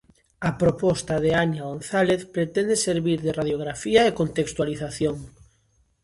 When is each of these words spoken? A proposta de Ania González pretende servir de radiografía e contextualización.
A 0.49 0.51
proposta 0.61 1.15
de 1.23 1.31
Ania 1.43 1.65
González 1.71 2.21
pretende 2.35 2.75
servir 2.87 3.19
de 3.25 3.35
radiografía 3.39 4.01
e 4.05 4.17
contextualización. 4.21 5.17